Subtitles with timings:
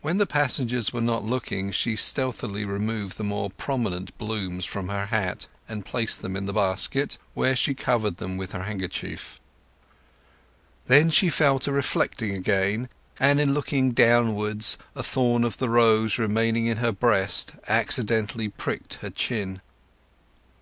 [0.00, 5.04] When the passengers were not looking she stealthily removed the more prominent blooms from her
[5.08, 9.38] hat and placed them in the basket, where she covered them with her handkerchief.
[10.86, 12.88] Then she fell to reflecting again,
[13.18, 18.94] and in looking downwards a thorn of the rose remaining in her breast accidentally pricked
[19.04, 19.60] her chin.